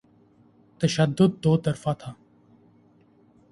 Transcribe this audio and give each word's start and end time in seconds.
تشدد 0.79 1.31
دوطرفہ 1.43 1.89
تھا۔ 1.99 2.13